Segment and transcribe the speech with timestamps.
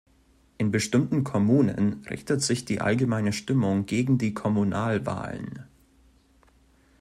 [0.57, 5.65] In bestimmten Kommunen richtet sich die allgemeine Stimmung gegen die Kommunalwahlen.